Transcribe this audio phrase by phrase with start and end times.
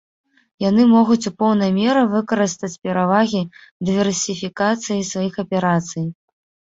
[0.69, 3.41] Яны могуць у поўнай меры выкарыстаць перавагі
[3.91, 6.05] дыверсіфікацыі сваіх аперацый.